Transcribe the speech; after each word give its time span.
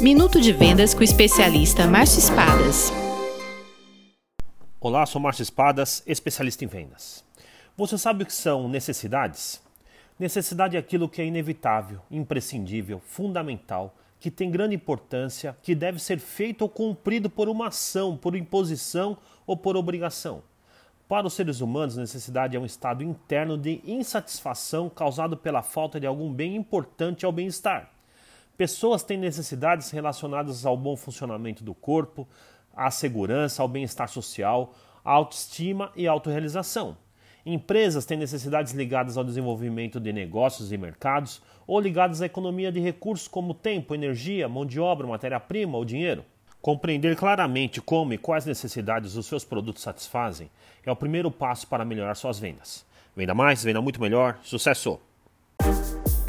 Minuto 0.00 0.40
de 0.40 0.52
Vendas 0.52 0.94
com 0.94 1.00
o 1.00 1.02
especialista 1.02 1.84
Márcio 1.84 2.20
Espadas. 2.20 2.92
Olá, 4.80 5.04
sou 5.04 5.20
Márcio 5.20 5.42
Espadas, 5.42 6.04
especialista 6.06 6.64
em 6.64 6.68
vendas. 6.68 7.24
Você 7.76 7.98
sabe 7.98 8.22
o 8.22 8.26
que 8.26 8.32
são 8.32 8.68
necessidades? 8.68 9.60
Necessidade 10.16 10.76
é 10.76 10.78
aquilo 10.78 11.08
que 11.08 11.20
é 11.20 11.26
inevitável, 11.26 12.00
imprescindível, 12.12 13.00
fundamental, 13.00 13.92
que 14.20 14.30
tem 14.30 14.52
grande 14.52 14.76
importância, 14.76 15.56
que 15.64 15.74
deve 15.74 15.98
ser 15.98 16.20
feito 16.20 16.62
ou 16.62 16.68
cumprido 16.68 17.28
por 17.28 17.48
uma 17.48 17.66
ação, 17.66 18.16
por 18.16 18.36
imposição 18.36 19.18
ou 19.44 19.56
por 19.56 19.76
obrigação. 19.76 20.44
Para 21.08 21.26
os 21.26 21.32
seres 21.32 21.60
humanos, 21.60 21.96
necessidade 21.96 22.56
é 22.56 22.60
um 22.60 22.66
estado 22.66 23.02
interno 23.02 23.58
de 23.58 23.82
insatisfação 23.84 24.88
causado 24.88 25.36
pela 25.36 25.60
falta 25.60 25.98
de 25.98 26.06
algum 26.06 26.32
bem 26.32 26.54
importante 26.54 27.26
ao 27.26 27.32
bem-estar. 27.32 27.97
Pessoas 28.58 29.04
têm 29.04 29.16
necessidades 29.16 29.88
relacionadas 29.92 30.66
ao 30.66 30.76
bom 30.76 30.96
funcionamento 30.96 31.62
do 31.62 31.72
corpo, 31.72 32.26
à 32.74 32.90
segurança, 32.90 33.62
ao 33.62 33.68
bem-estar 33.68 34.08
social, 34.08 34.74
à 35.04 35.12
autoestima 35.12 35.92
e 35.94 36.08
autorrealização. 36.08 36.96
Empresas 37.46 38.04
têm 38.04 38.18
necessidades 38.18 38.72
ligadas 38.72 39.16
ao 39.16 39.22
desenvolvimento 39.22 40.00
de 40.00 40.12
negócios 40.12 40.72
e 40.72 40.76
mercados 40.76 41.40
ou 41.68 41.78
ligadas 41.78 42.20
à 42.20 42.26
economia 42.26 42.72
de 42.72 42.80
recursos 42.80 43.28
como 43.28 43.54
tempo, 43.54 43.94
energia, 43.94 44.48
mão 44.48 44.66
de 44.66 44.80
obra, 44.80 45.06
matéria-prima 45.06 45.78
ou 45.78 45.84
dinheiro. 45.84 46.24
Compreender 46.60 47.14
claramente 47.14 47.80
como 47.80 48.12
e 48.12 48.18
quais 48.18 48.44
necessidades 48.44 49.14
os 49.14 49.26
seus 49.26 49.44
produtos 49.44 49.84
satisfazem 49.84 50.50
é 50.84 50.90
o 50.90 50.96
primeiro 50.96 51.30
passo 51.30 51.68
para 51.68 51.84
melhorar 51.84 52.16
suas 52.16 52.40
vendas. 52.40 52.84
Venda 53.14 53.34
mais, 53.34 53.62
venda 53.62 53.80
muito 53.80 54.00
melhor. 54.00 54.36
Sucesso! 54.42 55.07